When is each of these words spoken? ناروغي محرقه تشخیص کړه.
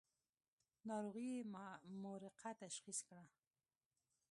ناروغي 0.87 1.31
محرقه 1.53 2.51
تشخیص 2.63 2.99
کړه. 3.07 3.23